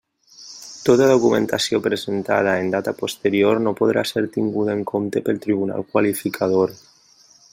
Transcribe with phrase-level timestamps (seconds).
[0.85, 6.75] Tota documentació presentada en data posterior no podrà ser tinguda en compte pel Tribunal Qualificador.